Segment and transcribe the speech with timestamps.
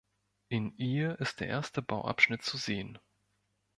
[0.49, 2.97] In ihr ist der erste Bauabschnitt zu sehen.